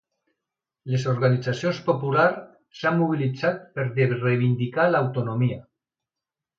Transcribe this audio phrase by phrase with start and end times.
[0.93, 2.41] Les organitzacions populars
[2.81, 5.65] s'han mobilitzat per reivindicar l'autonomia.